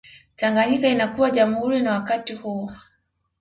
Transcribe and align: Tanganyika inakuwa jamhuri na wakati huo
Tanganyika 0.35 0.87
inakuwa 0.89 1.31
jamhuri 1.31 1.81
na 1.81 1.91
wakati 1.91 2.33
huo 2.35 2.71